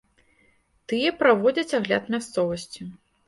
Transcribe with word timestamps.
Тыя 0.93 1.11
праводзяць 1.19 1.77
агляд 1.81 2.09
мясцовасці. 2.17 2.81